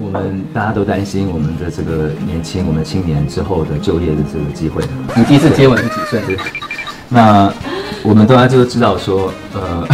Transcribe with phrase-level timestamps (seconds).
[0.00, 4.80] 我们大家都担心我们的这个年轻，我们青年之后的就业的这个机会。
[5.16, 6.36] 你第一次接吻是几岁？
[7.08, 7.52] 那
[8.04, 9.84] 我们大家就知道说，呃，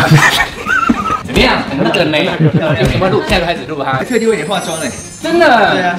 [1.24, 1.56] 怎么样？
[1.78, 2.26] 很等没？
[2.26, 2.32] 有
[3.00, 3.22] 没有录？
[3.26, 4.04] 现在开始录哈。
[4.04, 4.90] 特地为你化妆嘞，
[5.22, 5.46] 真的？
[5.72, 5.98] 对啊。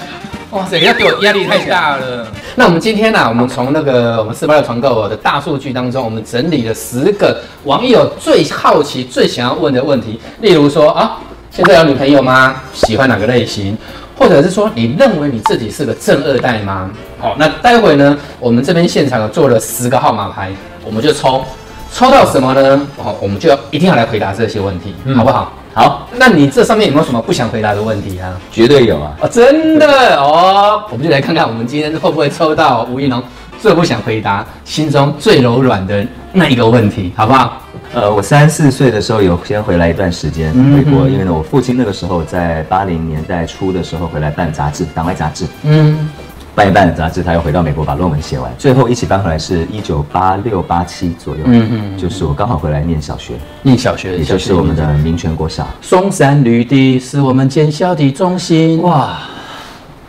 [0.51, 2.27] 哇塞，要给我压力太大了。
[2.55, 3.27] 那我们今天呢、啊？
[3.27, 10.19] 我们从那个我们四八六团购的大数据当中，我们整理了十个网友最好奇、最想要问的问题。
[10.41, 11.19] 例如说啊，
[11.55, 12.53] 现在有女朋友吗？
[12.73, 13.77] 喜欢哪个类型？
[14.17, 16.91] 或者是说，你认为你自己是个正二代吗？
[17.17, 20.51] 好，那待会呢，我们这边现场有做了十个号码牌，
[20.83, 21.45] 我们就抽，
[21.93, 22.85] 抽到什么呢？
[22.97, 25.53] 哦，我们就要一定要来回答这些问题，嗯、好不好？
[25.73, 28.37] 好，那你这上面有没有什么不想回答的问题啊？
[28.51, 29.15] 绝对有啊！
[29.21, 33.23] 哦，真的哦，我们就来看看我们今天会不会抽到吴一龙
[33.61, 37.61] 最不想回答、心中最柔软的那一个问题，好不好？
[37.93, 45.45] 呃，我三四岁的时候有先回来一段时间回国，嗯、因为呢，我父亲那个时候在八零年代初的时候回来办杂志，党外杂志。
[45.63, 46.09] 嗯。
[46.53, 55.67] 办一办的杂志，他又回到美国把论文写完，最后一起搬回来是一九八六八七左右，嗯嗯，就是我刚好回来念小学，念小学，也就是我们的民权国小。
[55.81, 59.19] 松山绿地是我们建校的中心，哇，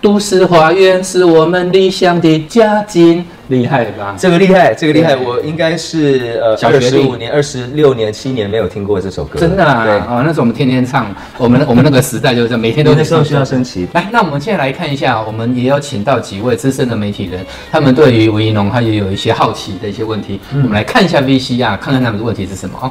[0.00, 3.24] 都市花园是我们理想的家境。
[3.48, 4.16] 厉害吧？
[4.18, 5.14] 这个厉害，这个厉害。
[5.14, 9.38] 我应该是呃，小学十五年、二十六年、七年没有听过这首歌。
[9.38, 9.84] 真的啊？
[9.84, 13.86] 对啊，那时候我们天天唱，我们我们那个时代就是这样，每天都那时候需要升旗。
[13.92, 20.40] 来，那我们现在来看一下，我们也有请到几位资深的媒体人，他们对于吴怡农他也有一些好奇的一些问题。
[20.52, 22.90] 嗯、我们来看一下 VCR，看看他们的问题是什么啊？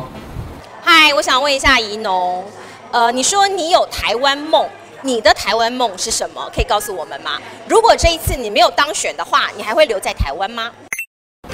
[0.81, 2.43] 嗨，我想问一下怡农，
[2.91, 4.65] 呃，你说你有台湾梦。
[5.05, 6.49] 你的台湾梦是什么？
[6.51, 7.39] 可以告诉我们吗？
[7.69, 10.71] 如果这一次你没有当选的话，你还会留在台湾吗？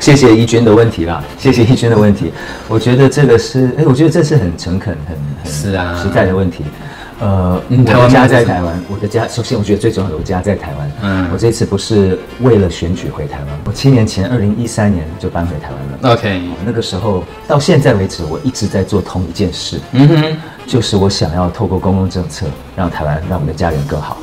[0.00, 2.32] 谢谢怡君的问题啦，谢谢怡君的问题。
[2.66, 6.64] 我觉得这个是，哎，我觉得这是很诚恳、很很是啊实在的问题。
[7.22, 10.92] 呃，我的家在台湾，我的家首先我觉得最重要的，我家在台湾。
[11.02, 16.14] 嗯，我这次不是为了选举回台湾，我七年前二零一三年就搬回台湾了。
[16.14, 19.78] OK，那个时候到现在为止，我一直在做同一件事。
[19.92, 20.36] 嗯哼，
[20.66, 24.18] 就是我想要透过公共政策，让台湾，让我们的家人更好。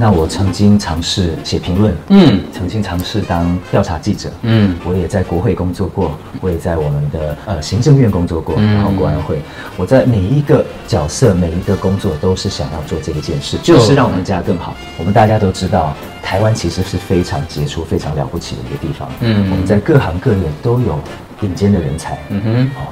[0.00, 9.42] 那我曾经尝试写评论，嗯，曾经尝试当调查记者，嗯，我也在国会工作过，我也在我们的呃行政院工作过，然后国安会，
[9.76, 14.74] 我在每一个角色、每一个工作都是想要做这一件事，就是让我们家更好。
[14.96, 20.98] 我们大家都知道，台湾其实是非常杰出、非常了不起的一个地方，嗯，我们在各行各业都有
[21.38, 22.88] 顶尖的人才，嗯哼，哦，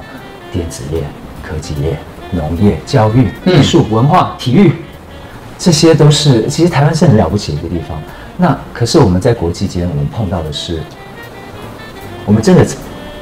[0.51, 1.01] 电子业、
[1.41, 1.97] 科技业、
[2.29, 4.73] 农业、教育、艺术、文化、体育。
[5.59, 8.01] 这些都是，其实台湾是很了不起的一个地方。
[8.37, 10.79] 那可是我们在国际间，我们碰到的是，
[12.25, 12.65] 我们真的，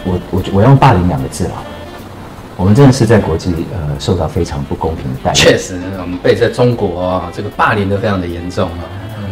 [0.05, 1.51] 我我我用霸凌两个字了。
[2.55, 5.35] 我们真的是在国际呃受到非常不公平的待遇。
[5.35, 8.85] 确实，我们被在中国这个霸凌的非常的严重啊，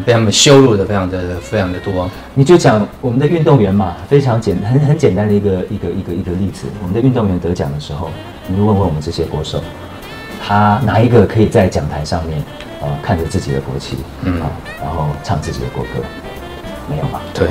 [0.03, 2.09] 被他们羞辱的非常的非常的多。
[2.33, 6.65] 你就讲我们的运动员嘛，非常简很很简单的一个一个一个一个例子。
[6.81, 8.09] 我们的运动员得奖的时候，
[8.47, 9.59] 你就问问我们这些国手，
[10.43, 12.43] 他哪一个可以在讲台上面？
[13.01, 14.49] 看着自己的国旗，嗯啊，
[14.81, 15.89] 然后唱自己的国歌，
[16.89, 17.19] 没有吗？
[17.33, 17.49] 对，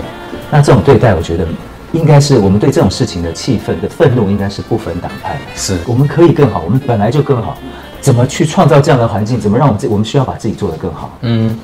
[0.51, 1.47] 那这种对待，我觉得
[1.93, 5.41] 应该是我们对这种事情的气愤的愤怒，应该是不分党派的。
[5.55, 7.57] 是，我们可以更好，我们本来就更好，
[8.01, 9.39] 怎么去创造这样的环境？
[9.41, 11.11] 怎么让我们自我们需要把自己做得更好？
[11.21, 11.57] 嗯，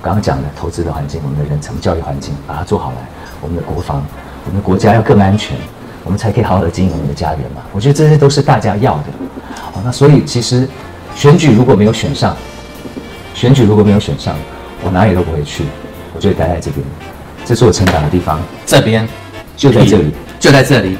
[0.00, 2.96] 刚刚讲的投资的环境，我们的人才教育环境，把它做好来，
[3.40, 4.02] 我们的国防，
[4.44, 5.56] 我们的国家要更安全，
[6.04, 7.62] 我们才可以好好的经营我们的家园嘛。
[7.72, 9.04] 我觉得这些都是大家要的。
[9.54, 10.68] 好，那所以其实
[11.14, 12.36] 选举如果没有选上。
[13.36, 14.34] 选举如果没有选上，
[14.82, 15.62] 我哪里都不会去，
[16.14, 16.82] 我就会待在这边。
[17.44, 19.06] 这是我成长的地方，这边
[19.54, 20.10] 就在这里，
[20.40, 20.96] 就在这里，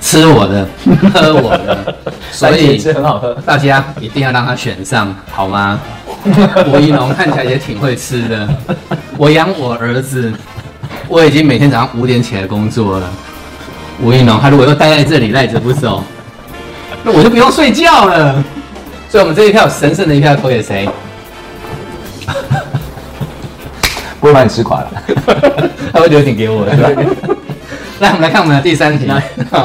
[0.00, 0.68] 吃我的，
[1.14, 1.94] 喝我的，
[2.32, 3.32] 所以是很好喝。
[3.46, 5.78] 大家一定要让他选上，好吗？
[6.66, 8.48] 吴一农看起来也挺会吃的。
[9.16, 10.32] 我养我儿子，
[11.06, 13.08] 我已经每天早上五点起来工作了。
[14.02, 16.02] 吴一农他如果又待在这里赖着不走，
[17.04, 18.44] 那我就不用睡觉了。
[19.08, 20.88] 所以，我们这一票神圣的一票投给谁？
[24.20, 24.90] 不会把你吃垮了，
[25.92, 26.74] 他会留点给我的。
[28.00, 29.10] 来，我们来看我们的第三题。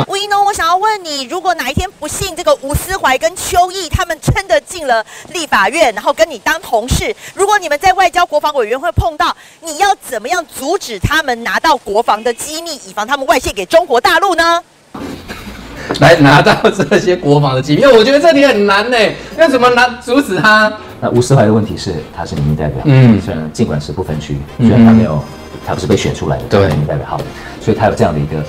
[0.07, 14.63] 吴一农，我想要问你，如果哪一天不幸这个吴思怀跟邱毅他们真的进了立法院，然后跟你当同事，如果你们在外交国防委员会碰到，你要怎么样阻止他们拿到国防的机密，以防他们外泄给中国大陆呢？
[16.01, 18.97] 来拿到这些国防的机密，因为我觉得这题很难呢，
[19.37, 20.71] 要怎么拿阻止他？
[20.99, 25.23] 那吴思怀的问题是，他是民意代表，嗯，虽然尽管是不分区，虽然他没有，
[25.65, 27.23] 他不是被选出来的，对，民意代表好的，
[27.59, 28.43] 所以他有这样的一个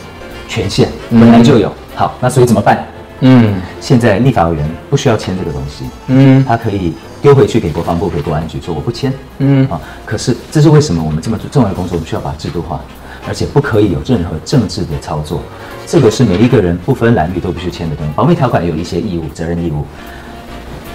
[0.49, 1.73] 权限，本来就有。
[1.95, 2.85] 好，那所以怎么办？
[3.21, 6.93] 嗯，现在立法委员不需要签这个东西，嗯，他可以
[7.23, 9.67] 丢回去给国防部、给国安局说我不签，嗯。
[9.69, 12.81] 啊，可是这是为什么我们这么重要的工作，我们需要把它制度化，
[13.27, 15.41] 而且不可以有任何政治的操作，
[15.87, 18.13] 这个是每一个人不分蓝绿都必须签的东西。
[18.15, 19.85] 保密条款有一些义务、责任义务，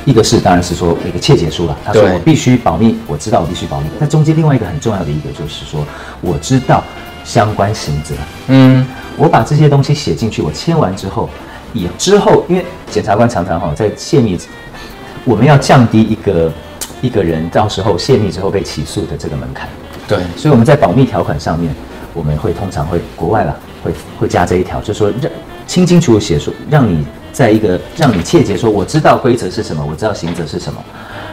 [0.05, 3.87] 一个是当然是说那个窃结书了，他说我必须保密，我知道我必须保密。
[3.99, 5.85] 那中间另外一个很重要的一个就是说，
[6.21, 6.83] 我知道
[7.23, 8.15] 相关刑责，
[8.47, 8.85] 嗯，
[9.17, 11.29] 我把这些东西写进去，我签完之后。
[11.71, 14.35] 以之后，因为检察官常常哈在泄密，
[15.23, 16.51] 我们要降低一个
[16.99, 19.69] 一个人到时候泄密之后被起诉的这个门槛。
[20.07, 21.71] 对，所以我们在保密条款上面，
[22.19, 25.31] 我们会通常会国外啦，会会加这一条，就是说让
[25.65, 30.83] 清清楚楚写出，让你在一个让你切结说，我知道规则是什么，我知道刑责是什么，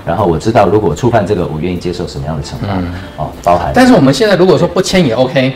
[0.06, 2.68] 然后我知道如果触犯这个，我愿意接受什么样的惩罚。
[2.78, 3.72] 嗯、哦，包含。
[3.74, 5.52] 但是我们现在如果说不签也 OK，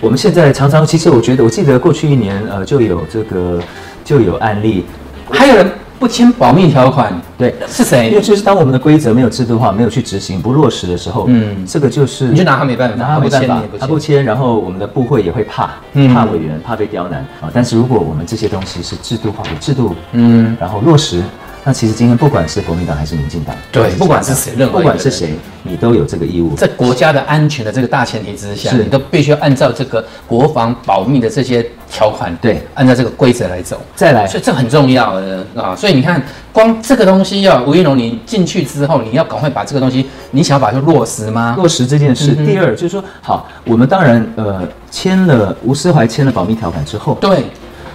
[0.00, 3.60] 我们现在常常其实我觉得，我记得过去一年呃就有这个。
[4.02, 4.84] 就有案例，
[5.30, 5.70] 还有人
[6.00, 8.08] 不签保密条款，对，是谁？
[8.08, 17.50] 因为就是当我们的规则没有制度化、没有去执行、不落实的时候，嗯，这个就是你就拿他没办法，拿他没办法，他不签，然后我们的部会也会怕，嗯、怕委员，怕被刁难啊。
[17.52, 21.22] 但是如果我们这些东西是制度化的制度，嗯，然后落实。
[21.62, 26.54] 那其实今天不管是国民党还是民进党，对，不管是谁，任何不管是谁，你都有这个义务。
[26.54, 33.78] 在国家的安全的这个大前提之下，是你都必须要按照这个国防保密的这些条款，对，按照这个规则来走。
[33.94, 35.76] 再来，所以这很重要的啊！
[35.76, 41.54] 所以你看，光这个东西要吴怡农，你进去之后，你要赶快把这个东西，你想要把它落实吗？
[41.58, 42.34] 落实这件事。
[42.38, 47.44] 嗯、第二就是说，好，我们当然呃签了吴思怀签了保密条款之后，对，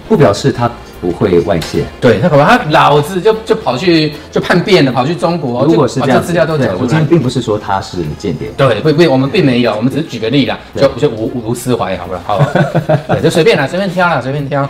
[0.08, 0.70] 不表示他。
[1.00, 5.64] 不会外泄，对他可能他老子就就跑去就叛变了，跑去中国。
[5.64, 6.68] 如果是这样，资料都讲。
[6.74, 12.38] 我今天并不是说他是间谍，对，不不，我们并没有，我们只是举个例啦，就就吴吴斯怀，好不好？
[12.38, 12.52] 好，
[13.08, 14.68] 对，就随便啦，随便挑啦，随便挑。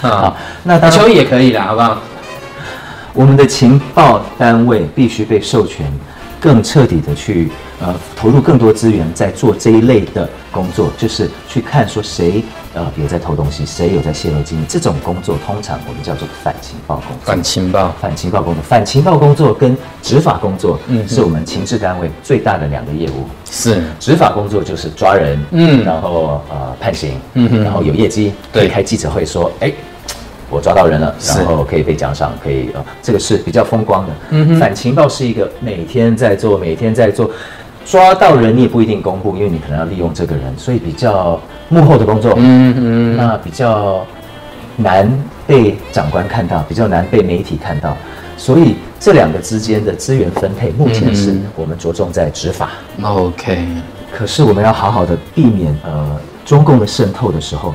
[0.00, 1.98] 好，那邱毅也可以啦，好不好？
[3.12, 5.86] 我们的情报单位必须被授权，
[6.40, 7.50] 更彻底的去
[7.80, 12.42] 呃投入更多资源在做这一类的工作，就是去看说谁。
[12.74, 14.62] 呃，有在偷东西，谁有在泄露机密？
[14.68, 17.24] 这种工作通常我们叫做反情报工作。
[17.24, 23.26] 反情报，反情报工作，反情报工作跟执法工作，嗯，是我们情治单位最大的两个业务。
[23.50, 29.72] 是，执法工作就是抓人，嗯，然后呃判刑，嗯哼，然后有业绩，可以开记者会说，哎，
[30.48, 34.12] 我抓到人了，然后可以被奖赏，可以呃，这个是比较风光的。
[34.30, 37.30] 嗯哼，反情报是一个每天在做，每天在做。
[37.84, 44.04] 抓到人你也不一定公布，因为你可能要利用这个人，所以比较幕后的工作，嗯嗯，那比较
[44.76, 45.08] 难
[45.46, 47.96] 被长官看到，比较难被媒体看到，
[48.36, 52.70] 所以这两个之间的资源分配，目前是我们着重在执法。
[53.02, 53.64] OK，
[54.12, 57.72] 可是我们要好好的避免呃中共的渗透的时候。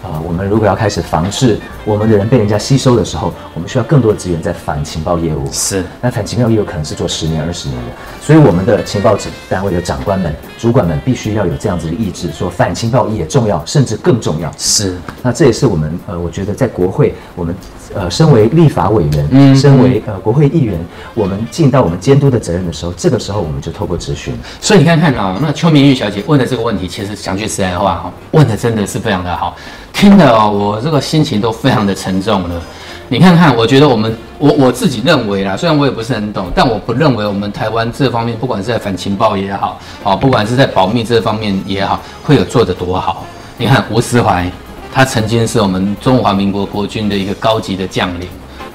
[0.00, 1.58] 啊、呃，我们如果要开始防治
[1.88, 5.50] 我们的人被人家吸收的时候，我们需要更多的资源在反情报业务。
[5.50, 14.52] 是，那反情报业务可能是做十年、二十年的，所以我们的情报职单位的长官们、主管们必须要有这样子的意志，说反情报也重要，甚至更重要。
[14.58, 17.54] 是，那这也是我们呃，我觉得在国会，我们
[17.94, 20.78] 呃，身为立法委员，嗯，身为呃国会议员，
[21.14, 24.34] 我们尽到我们监督的责任的时候，这个时候我们就透过质询。
[24.60, 29.56] 所以你看看啊、哦，那邱明玉小姐问的这个问题，其实讲句实在话哈，问的真的是非常的好。
[29.92, 32.62] 听的哦，我这个心情都非常的沉重了。
[33.08, 43.24] 你看看，我觉得我们我我自己认为啦，虽然我也不是很懂，但我不认为我们台湾这方面，不管是在反情报也好，好，不管是在保密这方面也好，会有做得多好。
[43.56, 44.48] 你看吴思怀，
[44.92, 48.28] 他曾经是我们中华民国国军的一个高级的将领，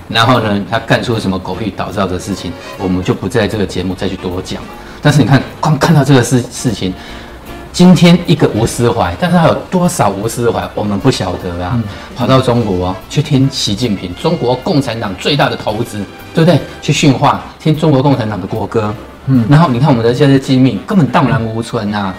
[0.07, 4.61] 然后呢，他干出什么狗屁倒灶的事情，我们就不在这个节目再去多讲。
[5.01, 6.93] 但是你看，光看到这个事事情。
[7.73, 11.71] 今天一个吴思怀，但是他有多少吴思怀，我们不晓得啊。
[11.73, 11.83] 嗯、
[12.15, 15.97] 跑到中国去听习近平，中国共产党最大的投资，
[16.35, 16.59] 对不对？
[16.83, 18.93] 去训话，听中国共产党的国歌。
[19.25, 22.13] 嗯，然后你看我们的这些机密根本荡然无存啊。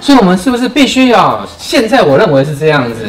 [0.00, 1.46] 所以，我们是不是必须要？
[1.58, 3.04] 现在我认为是这样子。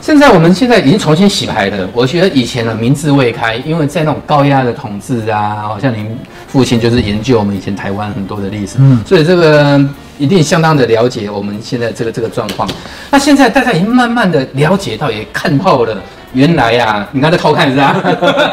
[0.00, 1.88] 现在我们现在已经重新洗牌了。
[1.92, 9.80] 我觉得以前的民智未开，因为在那种高压的统治啊，好像您父亲就是研究我们以前台湾很多的历史，嗯，所以这个。
[10.20, 12.68] 一定相当的了解我们现在这个这个状况。
[13.08, 15.96] 那现在大家已经慢慢的了解到，也看透了。
[16.34, 17.96] 原来呀、啊，你刚在偷看是吧？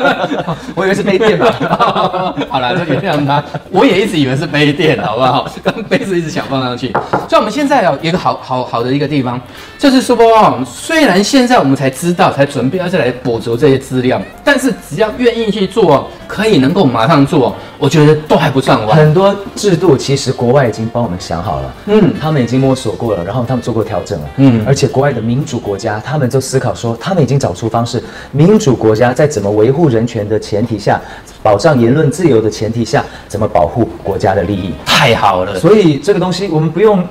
[0.76, 1.54] 我以为是杯垫吧。
[2.50, 3.44] 好了，就原谅他。
[3.70, 5.48] 我也一直以为是杯垫，好不好？
[5.64, 6.92] 刚杯子一直想放上去。
[7.28, 9.40] 所以我们现在有一个好好好的一个地方，
[9.78, 10.18] 就是说，
[10.66, 16.10] 虽然现在我们才知道，才准备要再来补足这些资料，但是只要愿意去做。
[16.28, 18.98] 可以能够马上做，我觉得都还不算晚。
[18.98, 31.00] 很多制度其实国外已经帮我们想好了，嗯，他们已经摸索过了，然后他们做过调整了，嗯，而且国外的民主国家，他们就思考说，他们已经找出方式，民主国家在怎么维护人权的前提下，
[31.44, 35.60] 保障言论自由的前提下，怎么保护国家的利益，太好了。
[35.60, 37.04] 所以这个东西我们不用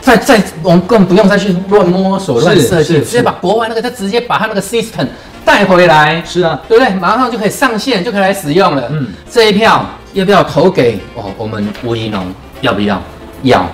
[0.00, 5.06] 再再，我们更不用再去乱摸索、乱设计，直接把国外那个，他直接把他那个 system。
[5.50, 6.94] 带回来是啊，对不对？
[6.94, 8.84] 马上就可以上线，就可以来使用了。
[8.92, 11.24] 嗯，这一票要不要投给哦？
[11.36, 13.02] 我们吴怡农要不要？
[13.42, 13.66] 要。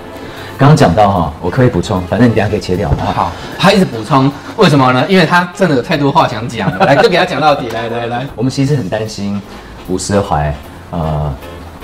[0.56, 2.88] 刚刚讲到哈，我可以补充，反正你等下可以切掉。
[3.04, 5.04] 好，好，他一直补充，为什么呢？
[5.06, 6.78] 因为他真的有太多话想讲了。
[6.87, 7.68] 来，就给他讲到底。
[7.68, 9.38] 来来来，我们其实很担心
[9.87, 10.54] 吴思怀，
[10.92, 11.35] 呃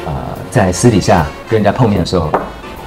[0.07, 0.13] 呃，
[0.51, 2.33] 在私底下跟人家碰面的时候。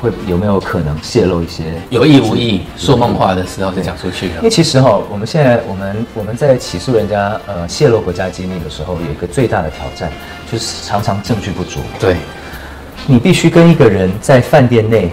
[0.05, 4.35] 会有没有可能泄露一些有意无意说梦话的时候就讲出去了？
[4.35, 10.11] 因为其实哈，我们现在我们我们在起诉人家呃泄露国家机密的时候，有一个最大的挑战，
[10.51, 11.79] 就是常常证据不足。
[11.99, 12.17] 对，
[13.07, 15.09] 你必须跟一个人在饭店内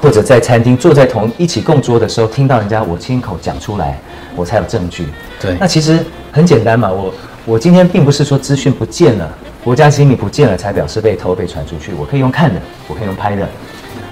[0.00, 3.98] 或者在餐厅坐在同一起共桌的时候，听到人家我亲口讲出来，
[4.36, 5.08] 我才有证据。
[5.40, 5.98] 对，那其实
[6.30, 7.12] 很简单嘛，我
[7.44, 9.28] 我今天并不是说资讯不见了，
[9.64, 13.48] 国家机密不见了才表示被偷被传出去，我可以用看的，我可以用拍的。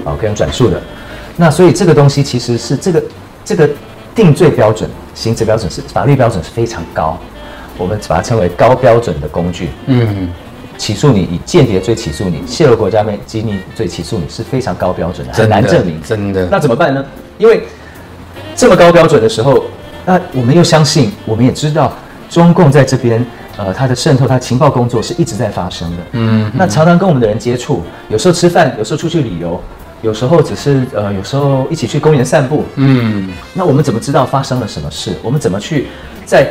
[0.04, 0.80] 哦，可以用转述的，
[1.36, 3.02] 那所以这个东西其实是这个
[3.44, 3.68] 这个
[4.14, 7.18] 定罪标准、刑责标准是法律标准是非常高，
[7.78, 9.70] 我们把它称为高标准的工具。
[9.86, 10.28] 嗯，
[10.76, 16.00] 起诉你以间谍罪起诉你，泄露国家机密罪起诉你是非常高标准的，很难证明。
[16.02, 16.48] 真的？
[16.50, 17.04] 那怎么办呢？
[17.38, 17.62] 因为
[18.56, 19.64] 这么高标准的时候，
[20.04, 21.92] 那我们又相信，我们也知道
[22.28, 23.24] 中共在这边。
[23.56, 25.96] 呃，他的渗透，他情报工作是一直在发生的。
[26.10, 29.62] 嗯，那常常跟我们的人接触，有时候吃饭，有时候出去旅游，
[30.04, 32.64] 有时候只是呃，有时候一起去公园散步。
[32.76, 35.16] 嗯，那我们怎么知道发生了什么事？
[35.22, 35.88] 我们怎么去
[36.26, 36.46] 在？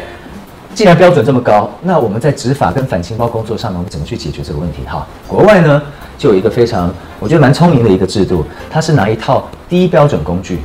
[0.74, 4.80] 既然标准这么高，那我们在执法跟反情报工作上，我们怎么去解决这个问题？
[4.88, 5.80] 哈，国外呢
[6.18, 10.58] 就有一个非常我觉得蛮聪明的一个制度，它是拿一套低标准工具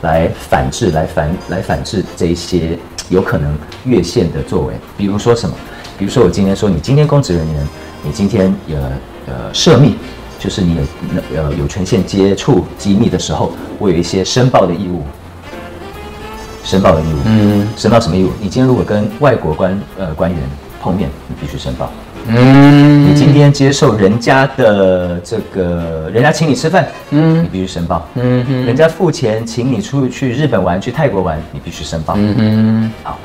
[0.00, 2.78] 来反制、来反、来反制这一些
[3.10, 5.54] 有可能越线的作为，比如说什么？
[5.98, 7.68] 比如说，我今天说你今天公职人员，
[8.02, 8.78] 你今天有
[9.26, 9.96] 呃涉密，
[10.42, 10.82] 就是你有
[11.40, 15.02] 呃有权限接触机密的时候，我有一些申报的义务。
[16.64, 18.30] 申报的义务，嗯，申报什么义务？
[18.40, 20.40] 你今天如果跟外国官呃官员
[20.80, 21.90] 碰面，你必须申报。
[22.26, 28.06] 嗯，你今天接受人家的这个，人家请你吃饭，嗯，你必须申报。
[28.14, 32.14] 嗯哼，人家付钱请你出去日本玩，去泰国玩，你必须申报。
[32.16, 33.18] 嗯哼，好，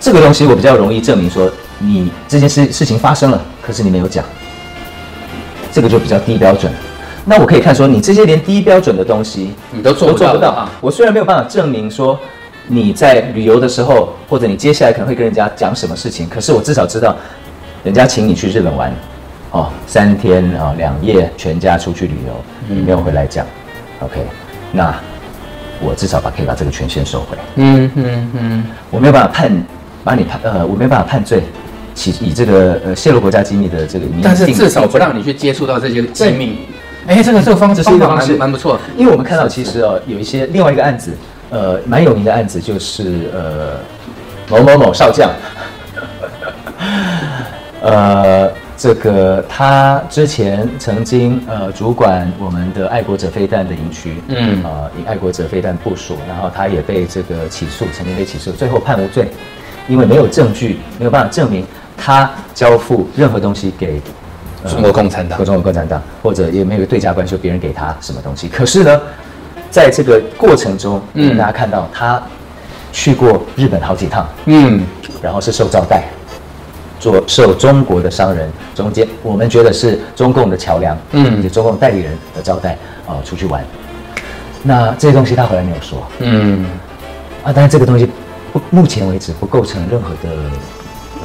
[0.00, 1.50] 这个东西我比较容易证明说。
[1.80, 4.24] 你这件事事情发生了，可是你没有讲，
[5.72, 6.72] 这个就比较低标准。
[7.24, 10.30] 那我可以看说，你这些连低标准的东西，你都做不到。
[10.30, 10.68] 做不到。
[10.80, 12.18] 我虽然没有办法证明说
[12.66, 17.14] 你在旅游的时候，或者你接下来可能会跟人家讲什么事情，可是我至少知道，
[17.84, 18.90] 人家请你去日本玩，
[19.50, 22.32] 哦，三天啊两夜，全家出去旅游，
[22.66, 23.44] 你没有回来讲。
[24.00, 24.24] OK，
[24.72, 24.94] 那
[25.82, 27.36] 我至少把可以把这个权限收回。
[27.56, 29.64] 嗯嗯嗯，我没有办法判
[30.02, 31.42] 把你判呃，我没有办法判罪。
[32.20, 36.58] 以这个呃泄露国家机密的这个，但是至少不让你去接触到这些机密。
[37.06, 41.12] 哎，这个这个方式是一个方式蛮不错，因为我们看到其实哦有一些另外一个案子，
[41.48, 43.78] 呃蛮有名的案子就是呃
[44.50, 45.30] 某某某少将，
[47.80, 54.62] 呃这个他之前曾经呃主管我们的爱国者飞弹的营区，嗯。
[54.62, 59.28] 啊以爱国者飞弹部署，然后他也被这个起诉，曾经被起诉，最后判无罪，
[59.88, 61.64] 因为没有证据，没有办法证明。
[61.98, 64.00] 他交付任何东西给
[64.66, 68.48] 中国共产党，和中国共产党，或者也没有对价关系，别人给他什么东西。
[68.48, 69.00] 可是呢，
[69.70, 72.22] 在这个过程中，嗯，大家看到他
[72.92, 74.86] 去过日本好几趟，嗯，
[75.20, 76.04] 然后是受招待，
[76.98, 83.62] 做受中国的商人中间，我们觉得是中共的桥梁，嗯，就中共代理人的招待啊，出去玩。
[84.62, 86.64] 那这些东西他回来没有说，嗯，
[87.44, 88.08] 啊，但是这个东西
[88.52, 90.28] 不，目前为止不构成任何的。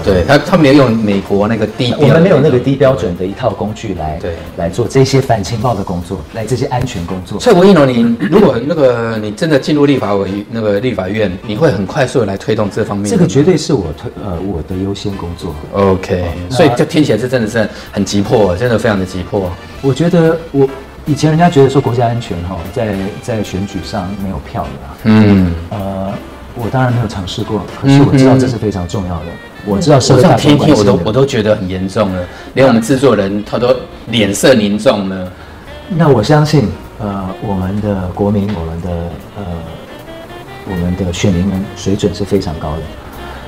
[0.04, 7.40] 对他，他没有用美国那个低标，我们没有那个低标准的一套工具来对来做这些反情报的工作，来这些安全工作。
[7.40, 13.10] 所以吴怡农，你如果那个你真的进入立法委那个立法院，你会很快速的来推动这方面。
[13.10, 15.54] 这个绝对是我推呃我的优先工作。
[15.74, 19.50] OK，所以这听起来是真的是很急迫，真的非常的急迫。
[19.82, 20.68] 我觉得我
[21.06, 24.70] 以前人家觉得说国家安全哈，在在选举上没有票的，
[25.04, 26.14] 嗯呃，
[26.56, 29.26] 我当然没有尝试过，可是我知道这是非常重要的。
[29.66, 33.76] 我知道，我这样听听，我都我都觉得很严重了，连我们制作人他都
[34.08, 35.32] 脸色凝重了。
[35.90, 36.68] 那我相信，
[37.00, 38.90] 呃，我们的国民，我们的
[39.38, 39.44] 呃，
[40.70, 42.82] 我们的选民们水准是非常高的。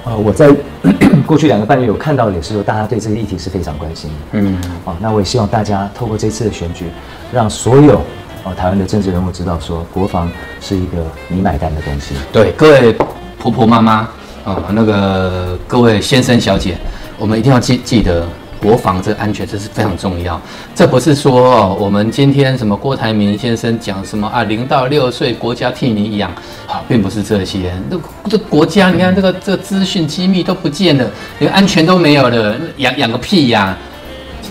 [0.05, 0.53] 呃，我在
[1.25, 4.15] 过去两个半月，有看到也是说，大家对这个议题是非常关心的。
[4.33, 6.85] 嗯，哦，那我也希望大家透过这次的选举，
[7.33, 8.01] 让所有
[8.43, 10.29] 哦台湾的政治人物知道，说国防
[10.61, 12.13] 是一个你买单的东西。
[12.31, 12.95] 对，各位
[13.39, 14.07] 婆婆妈妈
[14.45, 16.77] 啊，那个各位先生小姐，
[17.17, 18.25] 我们一定要记记得。
[18.57, 20.41] 国防这个安全，这是非常重要。
[20.73, 26.31] 这不是说哦，我们今天什么郭台铭先生讲什么啊，零到六岁国家替你养，
[26.65, 27.71] 好，并不是这些。
[27.91, 33.77] 那这国家，你看这个这个资讯机密都不见了，连安全都没有了，养养个屁呀，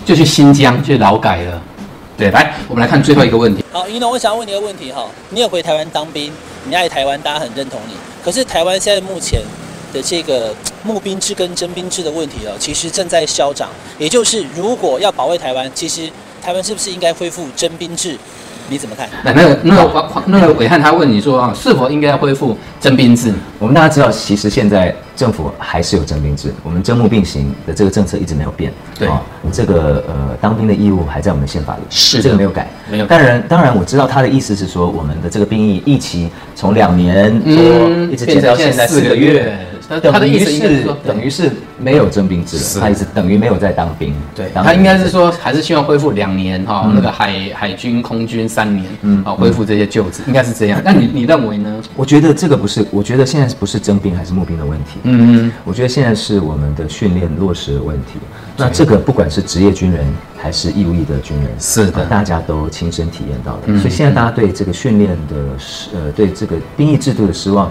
[0.05, 1.61] 就去新疆去劳改了。
[2.15, 3.65] 对，来，我们来看最后一个问题。
[3.73, 6.31] 好，宜农，我想要问你一个问题哈，你有回台湾当兵，
[6.63, 7.95] 你爱台湾，大家很认同你。
[8.23, 9.41] 可是台湾现在目前。
[9.95, 13.69] 的这个募兵制跟征兵制的问题哦，其实正在消长。
[13.97, 16.09] 也就是如果要保卫台湾，其实
[16.41, 18.17] 台湾是不是应该恢复征兵制？
[18.67, 19.07] 你怎么看？
[19.23, 23.31] 那那个那个黄那个伟汉他问你说啊，是否应该要恢复征兵制？
[23.59, 28.73] 我们大家知道，其实现在政府还是有征兵制，我们征募并行的这个政策一直没有变。
[28.97, 29.21] 对，哦、
[29.53, 33.05] 这个呃当兵的义务还在我们的宪法里，是的这个没有改，没有。
[33.05, 39.55] 当然当然我知道他的意思是说，我们的这个兵役役期从两年多、嗯、一直减到现在四个月。
[39.87, 44.13] 他的意思是等于是没有征兵制了，他意思等于没有在当兵。
[44.33, 50.81] 对，他应该是说还是希望恢复两年哈，那个海海军、空军三年，嗯，好恢复这些旧制，应该是这样。
[50.83, 51.81] 那你 你认为呢？
[51.95, 54.99] 我觉得这个不是，我觉得现在不是征兵还是募兵的问题。
[55.03, 58.19] 嗯嗯，我觉得现在是我们的训练落实的问题。
[58.57, 60.05] 那这个不管是职业军人
[60.37, 63.77] 还是义务役的军人，是的，大家都亲身体验到的。
[63.79, 67.69] 所以现在大家对这个训练的失呃，对这个兵役制度的失望。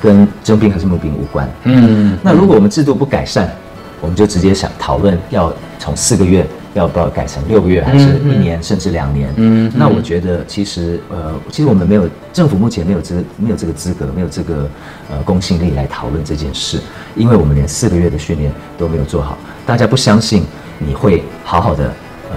[0.00, 1.48] 跟征兵还是募兵无关。
[1.64, 3.50] 嗯，那如果我们制度不改善，
[4.00, 9.32] 我们就直接想讨论要从四个月要不要改成六个月，还是一年甚至两年？
[9.36, 14.68] 嗯，那我觉得其实呃，其实我们没有政府目前没有资没有这个资格，没有这个
[15.10, 16.80] 呃公信力来讨论这件事，
[17.14, 20.44] 因为我们连四个月的训练都没有做好，大家不相信
[20.78, 21.84] 你会好好的
[22.30, 22.36] 呃。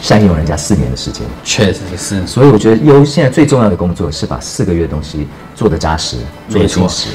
[0.00, 2.26] 善用人家四年的时间，确实是。
[2.26, 6.16] 所以我觉得优现在最重要的工作是把四个月的东西做得扎实，
[6.48, 7.10] 做得充实，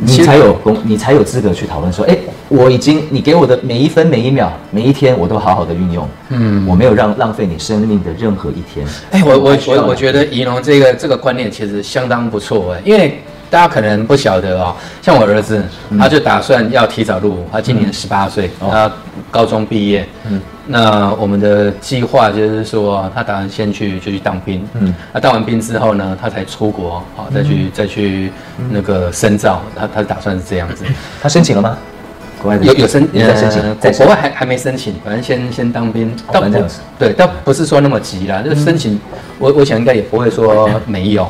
[0.00, 8.86] 你才有工，你才有资格去讨论说，哎，我已经你给我的每一分每一秒每一天我都好好的运用，嗯，我没有让浪费你生命的任何一天。
[9.12, 13.20] 哎，我我我我觉得宜农这个这个观念其实相当不错哎，因为。
[13.50, 15.62] 大家可能不晓得哦，像我儿子，
[15.98, 18.90] 他就打算要提早入伍，他今年十八岁，他
[19.30, 20.06] 高中毕业。
[20.28, 24.66] 嗯，那我们的计划就是说，他打算先去就去当兵。
[24.74, 28.30] 嗯，那当完兵之后呢，他才出国，好再去再去
[28.70, 29.62] 那个深造。
[29.74, 30.84] 他他打算是这样子。
[31.22, 31.76] 他申请了吗？
[32.40, 36.14] 国外的有有申有在申请，在国外还还没申请，反正先先当兵。
[36.30, 36.48] 倒不
[36.98, 39.00] 对，倒不是说那么急啦，就是申请，
[39.40, 41.28] 我我想应该也不会说没有。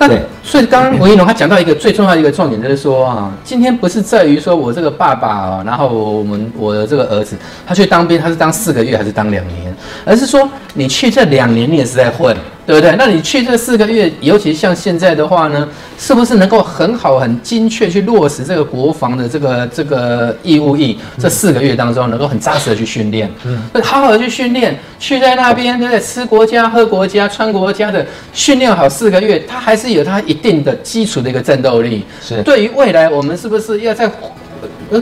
[0.08, 7.36] 对，所以刚刚吴一龙他讲到一个最重要的一个重点，就是说啊，今天不是在于说我这个爸爸，然后我们我的这个儿子，
[7.66, 12.36] 他去当兵，他是当四个月还是当两年，而是说你去这两年你也是在混。
[12.70, 12.94] 对不对？
[12.96, 20.96] 那你去这四个月，尤其像现在的话呢，是不是能够很好、很精确去落实这个国防的这个这个义务役？
[21.18, 26.00] 这四个月当中，能够很扎实的去训练，嗯，好好的去训练，去在那边，对不对？
[26.00, 32.04] 吃国家、喝国家、穿国家的训练好四个月，他还是有他一定的基础的一个战斗力。
[32.22, 34.08] 是，对于未来我们是不是要在，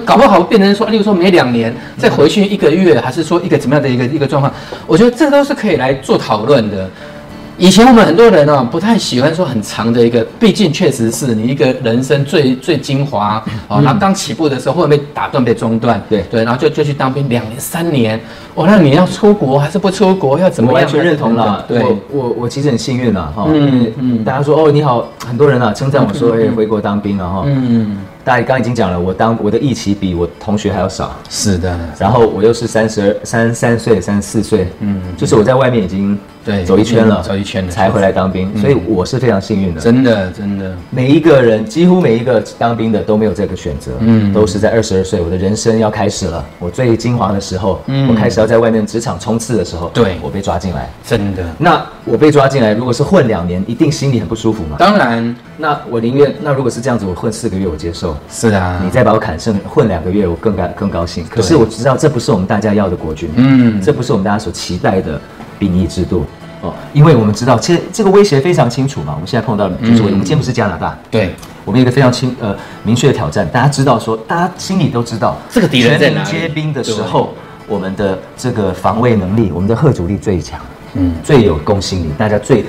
[0.07, 4.51] 搞不好变成说，例如说每两年再回去一个月，还是说一个怎么样的一个一个状况？
[4.87, 6.89] 我觉得这都是可以来做讨论的。
[7.59, 13.81] 以前我们很多人呢，不太喜欢说很长的一个，毕竟确实是你一个人生最最精华 哦。
[13.83, 18.19] 然后刚起步的时候，会被打断、被中断，对对，然后就就去当兵两年、三年。
[18.55, 20.39] 哦，那你要出国还是不出国？
[20.39, 20.83] 要怎么样？
[20.83, 21.65] 完全认同了。
[21.67, 23.45] 对，我我我其实很幸运了哈。
[23.49, 27.43] 嗯嗯，大家说哦你好，很多人啊称赞我说哎回国当兵了哈。
[27.47, 27.99] 嗯。
[28.25, 31.17] 大家刚刚已经讲了，我当我的义气比我同学还要少。
[31.31, 31.79] 是的。
[31.99, 39.81] 然后我又是三十二、三三岁、三十四岁，嗯，就是我在外面已经对走一圈了，走一圈了才回来当兵，所以我是非常幸运的。
[39.81, 40.75] 真的，真的。
[40.91, 51.43] 每一个人，几乎每一个当兵的都没有这个选择，嗯，都是在二十二岁，我的人生要开始了，我最精华的时候，嗯，我开始要在外面职场冲刺的时候，对，我被抓进来，真的。
[51.59, 54.77] 那我被抓进来，如果是混两年，一定心里很不舒服嘛。
[54.79, 58.17] 当然，那我宁愿，那如果是这样子，我混四个月，我接受。
[58.31, 58.91] 是啊，你。
[58.91, 61.25] 再把我砍剩混两个月，我更感更高兴。
[61.29, 65.21] 可是我知道这不是我们大家要的国军，嗯，这不是我们大家所期待的
[65.59, 66.25] 兵役制度
[66.63, 66.75] 哦。
[66.93, 69.13] 因为我们知道，其实这个威胁非常清楚嘛。
[69.15, 73.47] 我们现在碰到的就是我们今天不是加拿大，对，我们有一个非常清呃明确的挑战。
[73.49, 76.31] 大家知道说，大家心里都知道，这个敌人在哪里？
[76.31, 77.35] 接兵的时候，
[77.69, 80.61] 我们的这个防卫能力，我们的吓阻力最强，
[80.95, 82.11] 嗯，最有公信力。
[82.19, 82.65] 大家最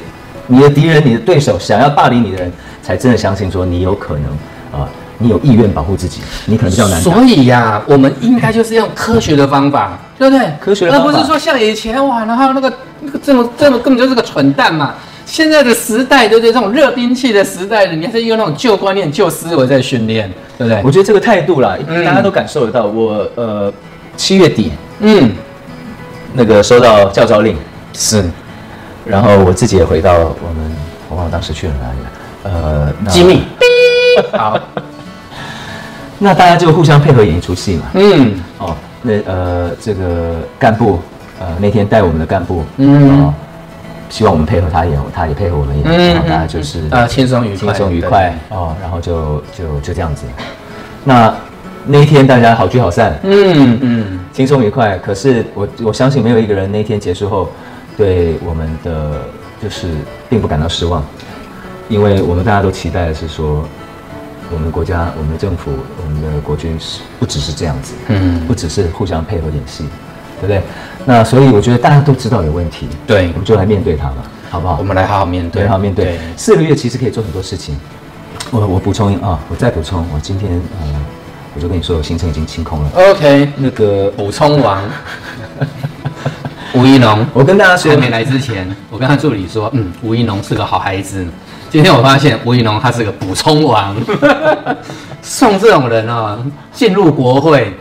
[0.48, 2.52] 你的敌人、你的对手想要霸凌你的人，
[2.84, 4.88] 才真的相信说你有可能啊。
[5.20, 7.00] 你有意愿保护自己，你可能比较难。
[7.02, 10.52] 所以呀、啊，我们应该就是用科学的方法，对不对？
[10.60, 14.96] 科学的方法，而不是说像以前哇，然后那个那个这么这么根本就是个蠢蛋嘛。
[15.26, 16.52] 现在的时代，对不对？
[16.52, 20.28] 这种热兵器的时代，你还是用那种旧观念、旧思维在训练，
[20.58, 20.82] 对不对？
[20.84, 22.86] 我觉得这个态度啦，大家都感受得到。
[22.88, 23.72] 我呃，
[24.18, 25.32] 七月底，嗯，
[26.34, 27.56] 那个收到教招令，
[27.94, 28.24] 是，
[29.06, 30.76] 然后我自己也回到我们，
[31.10, 32.92] 我忘了当时去了哪里了。
[33.06, 33.44] 呃，机密。
[34.34, 34.60] 好，
[36.20, 37.84] 那大家就互相配合演一出戏嘛。
[37.94, 41.00] 嗯，哦，那呃，这个干部，
[41.40, 43.24] 呃，那天带我们的干部，嗯。
[43.24, 43.34] 哦
[44.12, 50.26] 希望我们配合他演，他也配合我们演，嗯、然后大家就是啊，轻松愉快，轻松愉快哦，然后就就就这样子。
[51.04, 51.32] 那
[51.86, 54.98] 那一天大家好聚好散，嗯嗯，轻松愉快。
[54.98, 57.52] 可是我我相信没有一个人那天结束后
[57.96, 59.22] 对我们的
[59.62, 59.90] 就是
[60.28, 61.06] 并不感到失望，
[61.88, 63.64] 因为我们大家都期待的是说，
[64.52, 65.72] 我们国家、我们的政府、
[66.04, 69.86] 我们的国军是不只是这样子，嗯，不只是互相配合演戏。
[70.42, 70.64] 对不对？
[71.06, 74.16] 那所以我觉得大家都知道有问题，对，我们就来面对它吧，
[74.50, 74.78] 好不好？
[74.80, 76.06] 我们来好好面对，好好面对。
[76.06, 77.78] 对四个月其实可以做很多事情。
[78.50, 80.50] 我我补充啊，我再补充，我今天
[80.82, 80.88] 呃，
[81.54, 82.90] 我就跟你说，我行程已经清空了。
[82.96, 84.82] OK，那个补充完，
[86.74, 91.28] 吴一农， 我跟大家说，还没来之前，我跟他助理说，嗯，吴一农是个好孩子。
[91.70, 93.96] 今天我发现吴怡农他是个补充王，
[95.22, 96.38] 送这种人啊
[96.74, 97.74] 进入国会。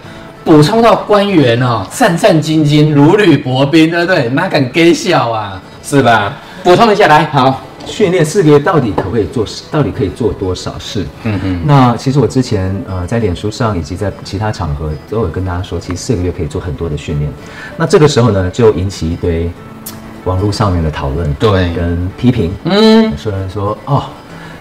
[0.44, 4.31] 补充到官员哦，战战兢兢，如履薄冰，对不对？
[4.31, 5.61] 哪敢给笑啊？
[5.83, 6.38] 是吧？
[6.64, 9.44] 补充一下来，好，训练四个月到底可不可以做？
[9.70, 11.07] 到底可以做多少事？
[11.24, 11.61] 嗯嗯。
[11.66, 17.31] 那其实我之前呃在脸书上以及在其他场合都有跟大家说，其实四个月可以做很多的训练。
[17.77, 19.51] 那这个时候呢，就引起一堆
[20.28, 22.52] 网络上面的讨论，对，跟批评。
[22.64, 24.04] 嗯，有些人说哦，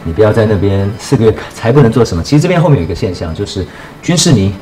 [0.04, 2.24] 你不要在那边四个月才不能做什么。
[2.24, 3.68] 其实这边后面有一个现象，就是
[4.02, 4.54] 军事迷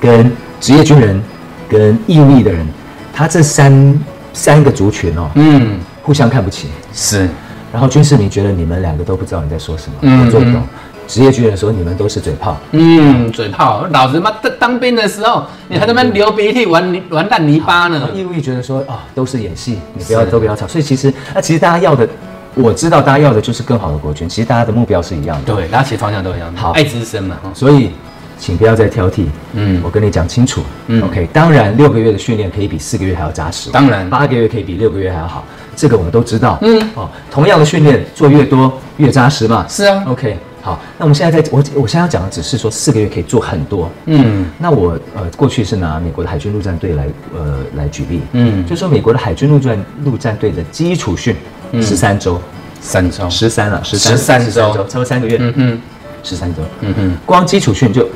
[0.00, 1.22] 跟职业军人
[1.68, 2.66] 跟义务役的人，
[3.12, 4.00] 他这三
[4.32, 7.28] 三个族群哦，嗯，互相看不起，是。
[7.72, 10.62] 然后军事迷觉得你们两个都不知道你在说什么，嗯，都做不懂。
[11.10, 13.84] 职业军人说你们都是嘴炮，嗯，嘴炮。
[13.90, 18.08] 老子妈当当兵的时候，你还在那边流鼻涕玩泥玩烂泥巴呢。
[18.14, 20.68] 义务役觉得说啊，都是演戏，你不要都不要吵。
[20.68, 22.08] 所以其实那其实大家要的，
[22.54, 24.28] 我知道大家要的就是更好的国军。
[24.28, 26.54] 其实大家的目标是一样的，对，大家其实方向都一样。
[26.54, 27.90] 好，爱之深嘛，所以。
[28.42, 34.08] 请不要再挑剔，嗯，我跟你讲清楚，嗯，OK，当然六个月的训练可以比四个月还要扎实，当然。
[34.08, 35.44] 八个月可以比六个月还要好，
[35.76, 51.34] 这个我们都知道，嗯，哦，同样的训练做越多越扎实嘛，是啊，OK，好，那我们现在在我我现在要讲的只是说四个月可以做很多，嗯，那我呃过去是拿美国的海军陆战队来呃来举例，嗯，就说美国的海军陆战陆战队的基础训
[51.74, 52.40] 十三周，
[52.80, 53.28] 三周。
[53.30, 55.80] 十三了，十三十三周，差不多三个月，嗯嗯，
[56.22, 58.08] 十三周，嗯嗯，光基础训就。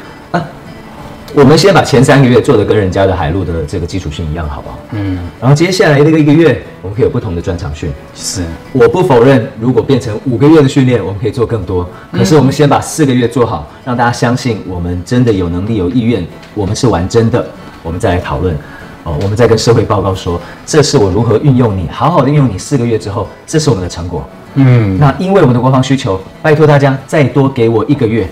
[1.32, 4.78] 我们先把前三个月做的跟人家的海陆的这个基础训一样，好不好？
[4.92, 5.18] 嗯。
[5.40, 7.90] 然后接下来这个一个月，我们可以有不同的专长训。
[8.14, 8.42] 是。
[8.72, 11.88] 我不否认，如果变成五个月的训练，我们可以做更多。
[12.12, 17.44] 可是我们先把四个月做好，让大家相信我们真的有能力、有意愿，我们是玩真的。
[17.82, 18.54] 我们再来讨论，
[19.02, 24.24] 哦，我们再跟社会报告说，这是我如何运用你，好好的运用你四个月之后，这是我们的成果。
[24.54, 24.96] 嗯。
[24.98, 28.28] 那因为我们的国防需求，拜托大家再多给我一个月。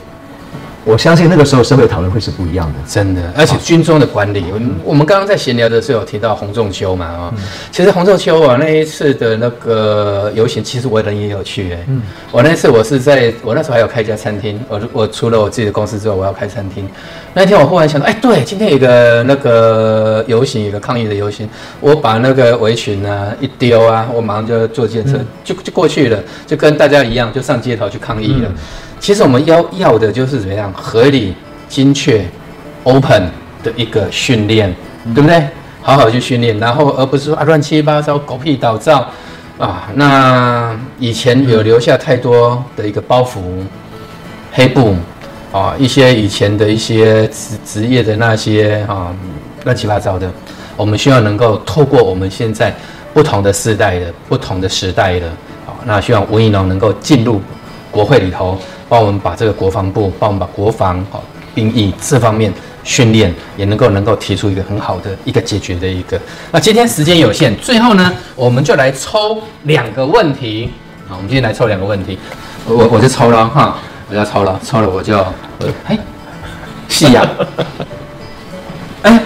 [0.85, 3.23] 我相信那个时候社会讨论会是不一样的，真的。
[3.37, 4.45] 而且军中的管理，
[4.85, 7.35] 我们刚刚在闲聊的时候有提到洪仲秋嘛，啊，
[7.71, 11.79] 其实洪仲秋啊那一次的那个游行，其实我人也有去诶。
[11.87, 16.88] 嗯，我那次我是在我那时候还有开一家餐厅，我我除了我自己的公司之外，我要开餐厅。
[17.33, 21.49] 那天我忽然想到，哎，对，今天有个那个游行，有个抗议的游行，
[21.81, 28.51] 我把那个围裙啊一丢啊，我马上就坐电车就就过去了，就跟大家一样，就上街头去抗议了。
[29.03, 31.35] 其实我们要要的就是怎么样合理、
[31.69, 32.25] 精确、
[32.85, 33.29] open
[33.61, 34.73] 的一个训练，
[35.12, 35.45] 对不对？
[35.83, 39.05] 好好去训练，然后而不是说啊乱七八糟、狗屁倒灶
[39.59, 39.91] 啊。
[39.97, 43.41] 那以前有留下太多的一个包袱、
[44.53, 44.95] 黑布
[45.51, 49.12] 啊，一些以前的一些职职业的那些啊
[49.65, 50.31] 乱七八糟的，
[50.77, 52.73] 我们需要能够透过我们现在
[53.12, 55.27] 不同的世代的不同的时代的
[55.67, 57.43] 啊，那希望吴怡农能够进入
[57.91, 58.57] 国会里头。
[58.92, 61.24] 帮我们把这个国防部，帮我们把国防好
[61.55, 62.52] 兵役这方面
[62.85, 66.20] 训练，也能够能够提出一个很好的一个解决的一个。
[66.50, 70.70] 那今天时间有限，最后呢，我们就来抽两个问题。
[71.09, 72.18] 好，我们今天来抽两个问题。
[72.66, 73.78] 我我就抽了哈，
[74.11, 75.24] 我要抽了，抽了我就，
[75.87, 75.98] 哎，
[76.87, 77.26] 是呀，
[79.00, 79.22] 哎，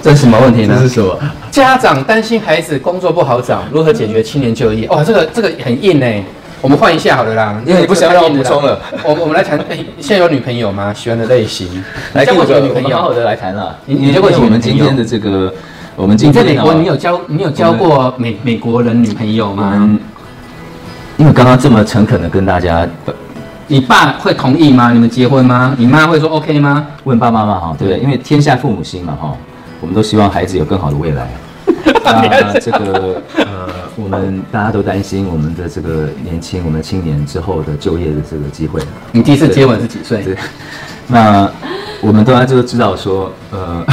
[0.00, 0.76] 这是什么问题呢？
[0.80, 1.18] 这是什么？
[1.50, 4.86] 家长担心孩子工作不好找，如何解决青年就业？
[4.86, 6.24] 哇，这个这个很硬呢。
[6.60, 8.78] 我们换一下好了啦，因为你不想让我补充了。
[9.02, 10.92] 我我们来谈，哎，现在有女朋友吗？
[10.92, 11.82] 喜欢的类型？
[12.12, 13.76] 来交过女朋友，好好的来谈了。
[13.86, 14.44] 你你交过几个？
[14.44, 15.52] 我们今天的这个，
[15.96, 19.98] 我们今天在美国，你有交你有交过美美国人女朋友吗？
[21.16, 22.86] 因为刚刚这么诚恳的跟大家，
[23.66, 24.92] 你爸会同意吗？
[24.92, 25.74] 你们结婚吗？
[25.78, 26.86] 你妈会说 OK 吗？
[27.04, 28.02] 问爸爸妈妈哈，对不对？
[28.02, 29.34] 因为天下父母心嘛哈，
[29.80, 31.26] 我们都希望孩子有更好的未来。
[32.04, 33.68] 那这个呃，
[34.02, 38.80] 我们大家都担心我们的这个年轻，我们青年之后的就业的这个机会。
[39.12, 40.22] 你第一次接吻是几岁？
[40.22, 40.36] 对，
[41.06, 41.50] 那
[42.00, 43.84] 我们大家就知道说，呃，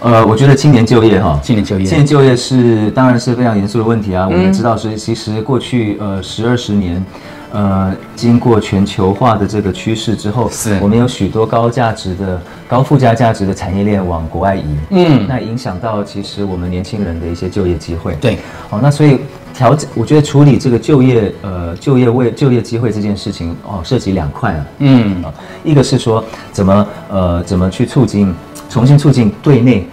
[0.00, 4.26] 呃，我觉得青年就业哈，青年就业，青年就业是当然是非常严肃的问题啊。
[4.26, 7.04] 我们也知道是，其实过去呃十二十年。
[7.52, 10.78] 呃，经过全球化的这个趋势之后，是。
[10.80, 18.14] 我们有许多高价值的、高附加价值的产业链往国外移，嗯，那影响到其实我们年轻人的一些就业机会。
[18.14, 18.38] 对，
[18.70, 19.18] 哦，那所以
[19.52, 25.22] 调整，我觉得处理这个就业，呃，就业为就业机会这件事情，哦，涉及两块啊，嗯，
[25.62, 28.34] 一个是说怎么呃怎么去促进，
[28.70, 29.86] 重新促进对内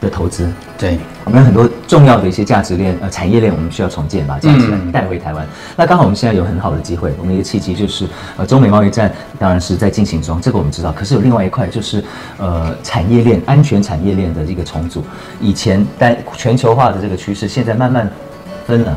[0.00, 0.52] 的投资。
[0.76, 5.44] 对，我们有很多重要的一些价值链，呃，产业链，我们需要重建，把价值链带回台湾。
[5.44, 8.06] 嗯、那刚好我们现在有很好的机会，我们一个契机就是，
[8.36, 10.92] 呃，中美贸易战当然是在进行中，这个我们知道。
[10.92, 12.04] 可是有另外一块就是，
[12.36, 15.02] 呃，产业链安全产业链的一个重组。
[15.40, 18.08] 以前单全球化的这个趋势，现在慢慢
[18.66, 18.94] 分了，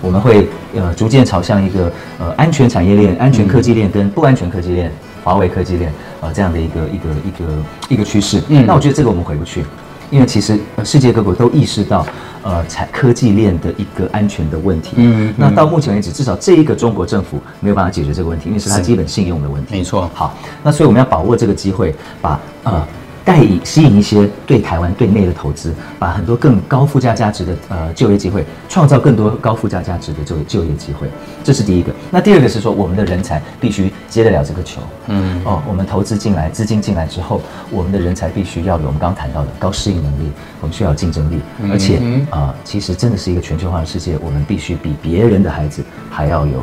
[0.00, 4.90] 我们会呃逐渐朝向一个呃安全产业链、安全科技链跟不安全科技链、
[5.22, 8.42] 华为科技链呃这样的一个一个一个一个趋势。
[8.48, 9.64] 嗯，那我觉得这个我们回不去。
[10.10, 12.04] 因为其实世界各国都意识到，
[12.42, 14.94] 呃，产科技链的一个安全的问题。
[14.96, 19.74] 嗯，嗯，那到目前为止，至少这一个中国政府没有办法解决这个问题，因为是它基本信用的问题。
[19.74, 20.10] 没错。
[20.12, 22.86] 好，那所以我们要把握这个机会，把呃。
[23.24, 31.08] 带引吸引一些对台湾对内的投资，把很多更高附加价值的呃就业机会，创造更多高附加价值的就就业机会，
[31.44, 31.92] 这是第一个。
[32.10, 34.80] 那第二个是说，我们的人才必须接得了这个球。
[35.08, 40.30] 嗯哦，我们投资进来，资金进来之后，我们的人才必须要有我们刚刚谈到的高适应能力，
[40.60, 41.98] 我们需要有竞争力，而且
[42.30, 46.62] 啊、呃，其实真的是一个全球化的世界，我们必须比别人的孩子还要有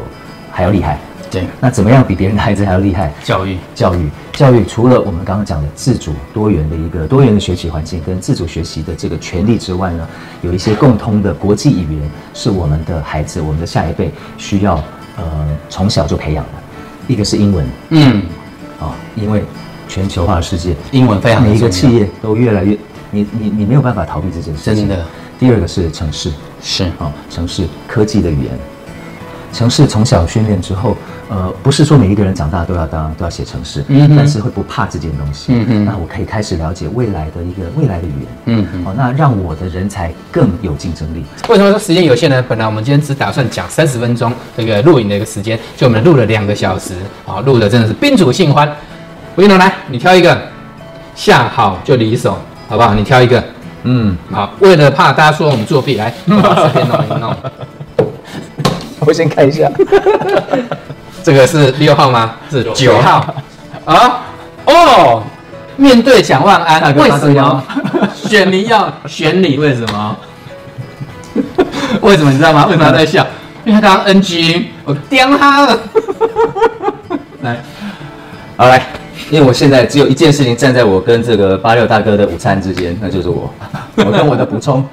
[0.52, 1.00] 还要厉害。
[1.30, 3.14] 对，那怎么样比别人的孩子还要厉害？
[3.24, 4.64] 教育，教育，教育。
[4.66, 10.08] 除了我们刚刚讲的自主多元的一个多元的学习环境跟自主学习的这个权利之外呢，
[10.42, 14.76] 有一些共通的国际语言是我们的孩子，我们的下一辈需要
[15.18, 16.52] 呃从小就培养的。
[17.08, 18.24] 一个是英文，嗯，
[18.80, 19.44] 啊，因为
[19.88, 22.78] 全球化的世界，英文非常，每一个企业都越来越，
[23.12, 24.76] 你你你没有办法逃避这件事情。
[24.76, 25.06] 真的。
[25.40, 26.32] 第二个是城市，
[26.64, 28.52] 是啊，城市科技的语言，
[29.54, 30.96] 程式从小训练之后。
[31.30, 41.26] 呃，不是说每一个人长大都要当都要写城市，嗯，但是会不怕这件东西，嗯哼，那我可以开始了解未来的一个未来的语言，嗯哼，好，那让我的人才更有竞争力。
[41.50, 42.42] 为什么说时间有限呢？
[42.48, 46.94] 本来我们今天只打算讲三十分钟这个录影的一个时间，就我们录了两个小时，
[47.26, 48.74] 啊，录的真的是宾主尽欢。
[49.36, 50.42] 吴一龙来，你挑一个，
[51.14, 52.38] 下好就离手，
[52.70, 52.94] 好不好？
[52.94, 53.44] 你挑一个，
[53.84, 57.36] 嗯，好，为了怕大家说我们作弊，来，把这边弄一弄，
[59.08, 59.72] 我先看一下。
[61.24, 62.36] 这个是六号吗？
[62.52, 63.34] 是九号
[63.86, 64.22] 啊！
[64.66, 65.24] 哦，
[65.78, 67.64] 面对蒋万安，为什么
[68.14, 69.58] 选民要选你？
[69.58, 70.18] 为什么？
[72.02, 72.66] 为什么你知道吗？
[72.66, 73.26] 为什么他在笑？
[73.66, 75.80] 因为他刚刚 NG，我刁他了。
[77.42, 77.62] 来，
[78.58, 78.86] 好来，
[79.32, 83.52] 因为我现在只有一件事情站在我跟这个八六大哥的午餐之间，那就是我，
[83.98, 84.84] 我跟我的补充。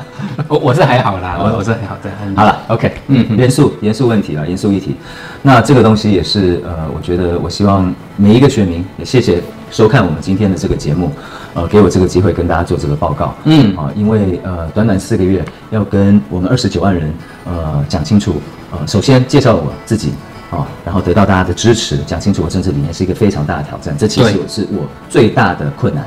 [0.48, 2.10] 我我是还好啦，我我是还好在。
[2.34, 4.96] 好了，OK，嗯，严肃严肃问题了，严肃议题。
[5.42, 11.12] 那这个东西也是呃，我觉得我希望每一个选民也谢谢收看我们今天的这个节目，
[11.54, 13.34] 呃，给我这个机会跟大家做这个报告。
[13.44, 17.12] 嗯，啊，因为呃，短短四个月要跟我们二十九万人
[17.44, 18.40] 呃讲清楚，
[18.72, 20.12] 呃，首先介绍我自己
[20.54, 23.96] 啊，然后得到大家的支持，讲清楚我政治理念是一个非常大的挑战。
[23.98, 26.04] 这其实我是我最大的困难。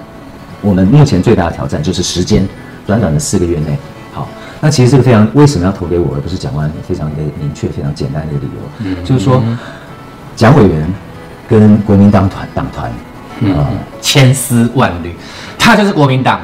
[0.61, 2.47] 我们目前最大的挑战就是时间，
[2.85, 3.77] 短短的四个月内。
[4.13, 4.27] 好
[4.59, 6.71] 那其实这个非常，为什么要投给我，而不是蒋万？
[6.87, 9.43] 非常的明确、非常简单的理由，嗯、就是说，
[10.35, 10.91] 蒋委员
[11.47, 12.91] 跟国民党团党团，
[13.41, 13.55] 嗯，
[14.01, 15.15] 千丝万缕，
[15.59, 16.41] 他就是国民党，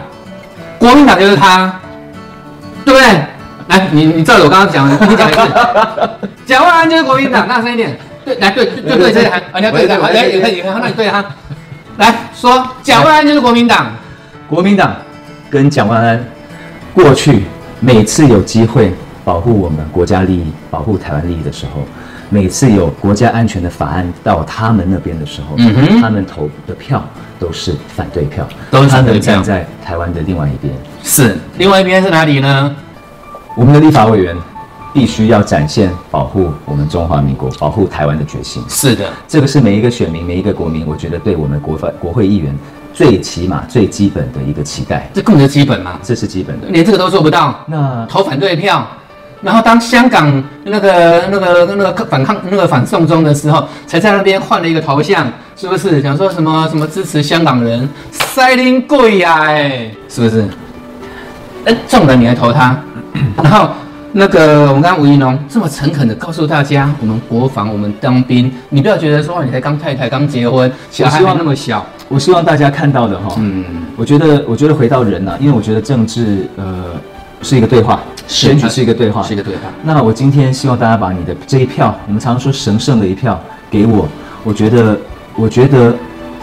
[0.78, 1.74] 国民党就是他，
[3.78, 3.80] 对？
[3.80, 5.42] 来，你你照着我刚刚讲的，你讲一次，
[6.46, 11.24] 蒋万安就是国民党，大声一点，对，来对对对，这里还，你要对他，来，你看你看，那你对哈，
[11.98, 13.92] 来说，蒋万安就是国民党，
[14.48, 14.96] 国民党
[15.50, 16.24] 跟蒋万安
[16.94, 17.44] 过去。
[17.86, 18.94] 每次有机会
[19.26, 21.82] 保护我们国家利益、保护台湾利益的时候，
[22.30, 27.06] 每次有国家安全的法案到他们那边的时候，嗯哼，他们投的票
[27.38, 30.74] 都是反对票，都是他们站在台湾的另外一边。
[31.04, 32.74] 是，另外一边是哪里呢？
[33.56, 34.36] 我们的立法委员
[34.92, 38.64] 必须要展现保护我们中华民国、保护台湾的决心。
[38.68, 42.58] 是的，这个是每一个选民、每一个国民，我觉得对我们国法国会议员
[42.94, 45.08] 最起码、最基本的一个期待。
[45.14, 46.00] 这更是基本吗？
[46.02, 48.88] 这是基本的，连这个都做不到，那投反对票。
[49.42, 56.02] 然后当香港那个那个那个反抗那个反送中的时候，才在那边换了一个头像，是不是？
[56.02, 60.48] 想说什么什么支持香港人，塞林贵呀，哎，是不是？
[61.66, 62.82] 哎，中了你还投他？
[63.42, 63.70] 然后
[64.12, 71.86] 那个我们刚刚吴怡农这么诚恳的告诉大家，我们国防，我们当兵，你不要觉得说你才刚太太刚结婚，小孩还那么小。
[72.10, 73.64] 我希望大家看到的哈，嗯，
[73.96, 76.86] 我觉得我觉得回到人呐，因为我觉得政治呃
[77.42, 78.00] 是一个对话。
[78.26, 79.64] 选举是一个对话，是一个对话。
[79.84, 83.38] 那我今天希望大家把你的这一票，我们常说神圣的一票
[83.70, 84.08] 给我。
[84.46, 84.98] 我觉得，
[85.36, 85.94] 我觉得，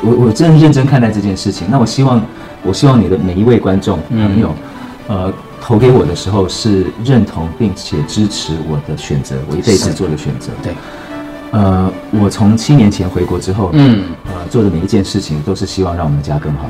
[0.03, 1.67] 我我真的认真看待这件事情。
[1.71, 2.21] 那我希望，
[2.63, 4.55] 我希望你的每一位观众朋友，
[5.09, 5.33] 呃，
[5.71, 10.51] 投给我的时候是认同并且支持我的选择，我一辈子做的选择。
[10.65, 10.73] 对。
[11.53, 16.69] 呃，我从七年前回国之后，嗯，呃，做的每一件事情都是希望让我们家更好。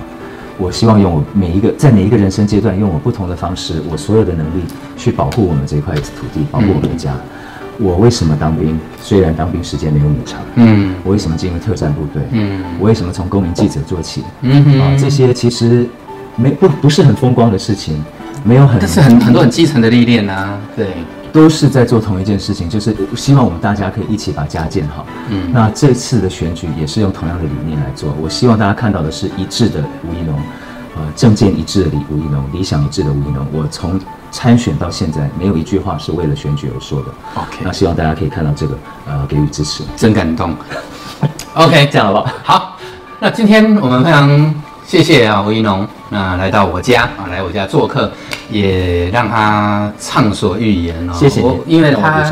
[0.59, 4.65] 我希望用我每一个在每一个人生阶段，用我不同的方式，我所有的能力
[4.99, 7.15] 去保护我们这块土地，保护我们的家。
[7.15, 8.79] 嗯、我为什么当兵？
[9.01, 12.23] 虽然当兵时间没有你长，嗯，我为什么进入特战部队？
[12.33, 14.25] 嗯，我为什么从公民记者做起？
[14.43, 15.89] 嗯哼啊，这些其实
[16.37, 18.05] 没不不是很风光的事情，
[18.45, 20.89] 没有很，但是很很多很基层的历练啊，对。
[21.33, 25.07] 都是在做同一件事情，就是希望我们大家可以一起把家建好。
[25.29, 28.13] 嗯，那这次的选举也是用同样的理念来做。
[28.21, 30.37] 我希望大家看到的是一致的吴怡农，
[30.97, 33.47] 呃，政见一致的李吴怡农，理想一致的吴怡农。
[33.53, 33.97] 我从
[34.33, 37.07] 参选到现在，没有一句话是为了选举而说的。
[37.37, 38.77] OK，那希望大家可以看到这个，
[39.07, 40.53] 呃，给予支持，真感动。
[41.55, 42.35] OK，这样好不好？
[42.43, 42.77] 好，
[43.21, 44.53] 那今天我们非常。
[44.91, 48.11] 谢谢啊，吴一农，那来到我家啊，来我家做客，
[48.51, 51.13] 也让他畅所欲言哦。
[51.15, 52.25] 谢谢我，因为他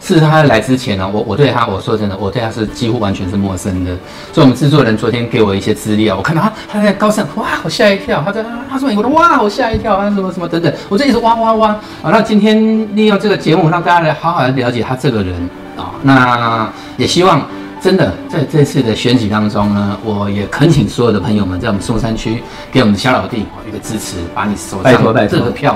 [0.00, 3.90] 是他来之前呢，我我对他，我说真的，我对他是几乎完全是陌生的。
[4.32, 8.22] 所以，我们制作人昨天给我一些资料，我看到他他在高盛，哇，我吓一跳。
[8.24, 10.72] 他说他说，我的哇，我吓一跳啊，什么什么等等。
[10.88, 11.68] 我这一直哇哇哇
[12.02, 12.04] 啊。
[12.04, 12.56] 那今天
[12.96, 15.34] 利用这个节目，让大家来好好的了解他这个人
[15.76, 15.92] 啊。
[16.02, 17.46] 那也希望。
[17.88, 24.92] 真的，在这次的选举当中呢，我也恳请所有的朋友们，在我们松山区给我们小老弟一个支持，把你手上
[25.26, 25.74] 这个票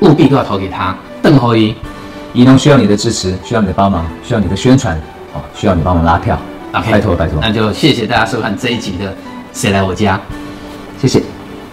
[0.00, 0.94] 务必都要投给他。
[1.22, 1.74] 邓侯一，
[2.34, 4.94] 怡农需要你的支持，需要你的帮忙，需要你的宣传，
[5.32, 6.38] 哦，需要你帮忙拉票。
[6.70, 9.16] 拜托拜托，那就谢谢大家收看这一集的
[9.54, 10.20] 谁来我家，
[11.00, 11.22] 谢谢。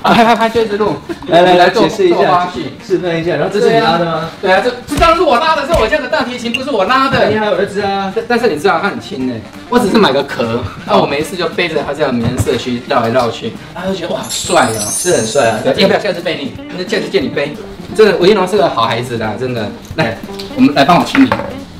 [0.01, 0.95] 啊，拍拍拍，接着录，
[1.27, 2.49] 来来来，解释一下，
[2.85, 4.29] 示范一下，然后这是你拉的吗？
[4.41, 7.29] 对啊，这这当然是我拉的，是我家的大提琴，不是我拉的。
[7.29, 8.11] 你还有儿子啊？
[8.27, 9.33] 但是你知道它很轻呢，
[9.69, 15.59] 我只是买个壳，那我没事就背着他这样绵社区绕来绕去，他就觉得哇，好帅哦，是很帅啊。
[15.77, 16.53] 要不要下次背你？
[16.75, 17.55] 那下次借你背。
[17.95, 19.69] 这个吴怡农是个好孩子的，真的。
[19.97, 20.17] 来，
[20.55, 21.29] 我们来帮我签名，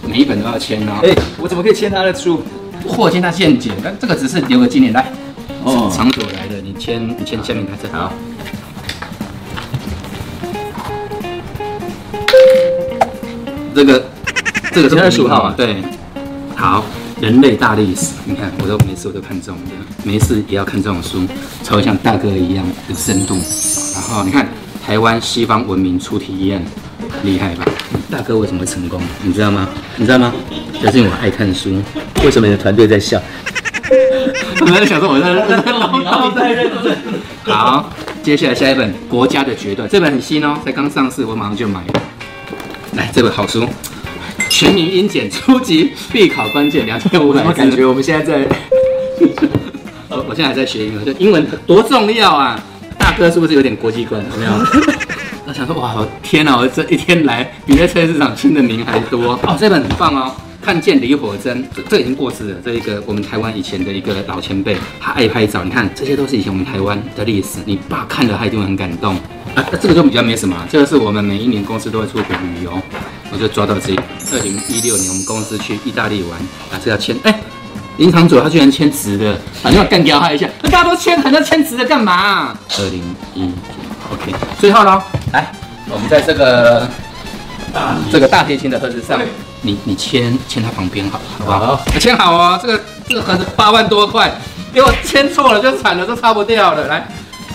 [0.06, 0.92] 每一本都要签哦。
[1.04, 2.44] 哎，我怎么可以签他的书？
[2.88, 4.92] 霍金他见解，但这个只是留个纪念。
[4.92, 5.06] 来，
[5.64, 8.12] 哦，长久来的，你签，你签签名他这好。
[13.74, 14.04] 这个
[14.74, 15.78] 这个是二十五号啊，对，
[16.56, 16.84] 好，
[17.20, 19.72] 人类大历史，你看，我都每次我都看这种的，
[20.04, 21.26] 没事也要看这种书，
[21.64, 23.36] 才会像大哥一样有深度。
[23.94, 24.48] 然后你看，
[24.86, 26.66] 台湾西方文明初体验，
[27.24, 27.66] 厉害吧？
[28.10, 29.00] 大哥为什么会成功？
[29.24, 29.70] 你知道吗？
[29.96, 30.34] 你知道吗？
[30.82, 31.82] 就是因为我爱看书。
[32.24, 33.22] 为什么你的团队在笑？
[34.62, 35.58] 我在想说我在认真，
[36.04, 36.96] 然后在认真。
[37.46, 37.90] 好，
[38.22, 42.02] 接下来下一本《国家的决断》，这本很新哦，才刚上市，我马上就买了。
[42.96, 43.64] 来，这本好书，
[44.50, 47.46] 《全民英检初级必考关键两千五百字》。
[47.50, 48.48] 我感觉我们现在在，
[50.10, 52.60] 我我现在还在学英文，这英文多重要啊！
[52.98, 54.24] 大哥是不是有点国际观？
[54.32, 54.52] 有没有？
[55.48, 56.56] 我想说，哇，天哪！
[56.56, 59.58] 我这一天来，比在菜市场签的名还多哦。
[59.60, 65.64] 这本很棒哦，《看见李火珍》这，这已经过世了，这一个我们台湾以前的一个老前辈，他爱拍照。
[65.64, 69.16] 你看，这些都是以前我们台湾的历史，你爸看了他一定会很感动。
[69.56, 72.80] 啊，这个就比较没什么，这个是我们每一年公司都会出国旅游，
[73.34, 73.94] 我就抓到这。
[74.32, 76.40] 二零一六年我们公司去意大利玩，
[76.72, 77.38] 啊，这要签，哎，
[77.98, 82.58] 林场主他居然签直的，反正要干掉他一下，那大家都签，还要签直的干嘛？
[82.78, 83.52] 二零一
[84.14, 85.02] ，OK，最后喽，
[85.34, 85.52] 来，
[85.90, 86.88] 我们在这个
[88.10, 89.20] 这个大提琴的盒子上，
[89.62, 91.82] 你你签签他旁边好，好不好？
[92.00, 94.32] 签好哦，这个这个盒子八万多块，
[94.74, 97.08] 给我签错了就惨了，都擦不掉了，来。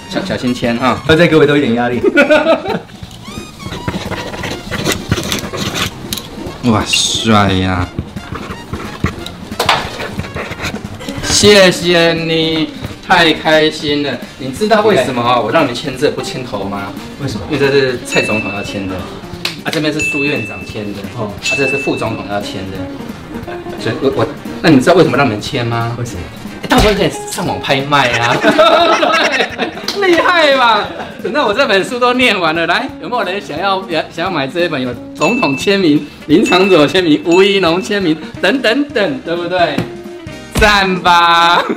[0.08, 2.00] 小小心签哈，要再给我多一点压力。
[6.70, 7.88] 哇，帅呀！
[11.24, 12.70] 谢谢你，
[13.06, 14.16] 太开心了。
[14.38, 16.92] 你知道为什么我让你签这不签头吗？
[17.20, 17.46] 为什么？
[17.50, 18.94] 因为这是蔡总统要签的。
[19.66, 22.78] 啊，这边是苏院长签的，哦，啊，这是副总统要签的，
[23.80, 24.26] 所以我我，
[24.62, 25.96] 那你知道为什么让你们签吗？
[25.98, 26.20] 为什么？
[26.68, 28.32] 到时候可以上网拍卖啊，
[30.00, 30.86] 厉害吧？
[31.20, 33.82] 等到我这本书都念完了，来，有没有人想要
[34.14, 34.80] 想要买这一本？
[34.80, 39.74] 有总统签名、林长佐签名、吴怡农签名等等等，对不对？
[40.58, 41.62] 赞吧！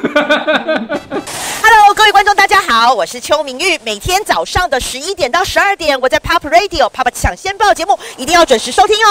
[1.62, 3.78] Hello，各位观众，大家好，我是邱明玉。
[3.84, 9.10] 每天早上的十一点到十二点，我在 Pop Radio Pop 抢先报节目，一定要准时收听哦。